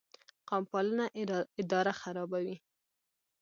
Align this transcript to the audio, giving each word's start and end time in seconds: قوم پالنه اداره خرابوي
قوم 0.49 0.63
پالنه 0.71 1.05
اداره 1.61 1.93
خرابوي 2.01 2.55